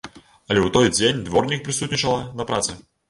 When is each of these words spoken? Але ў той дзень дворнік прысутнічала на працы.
Але 0.49 0.61
ў 0.61 0.71
той 0.77 0.87
дзень 0.95 1.21
дворнік 1.27 1.61
прысутнічала 1.67 2.19
на 2.41 2.49
працы. 2.55 2.79